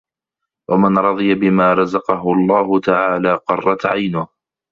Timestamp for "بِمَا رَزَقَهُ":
1.35-2.33